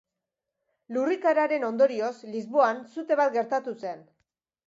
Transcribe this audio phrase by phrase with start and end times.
[0.95, 4.05] Lurrikararen ondorioz Lisboan sute bat gertatu zen.